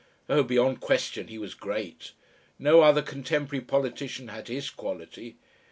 [0.27, 2.13] Oh, beyond question he was great!
[2.57, 5.35] No other contemporary politician had his quality.